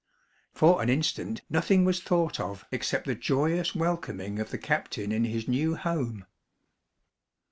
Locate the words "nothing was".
1.47-2.01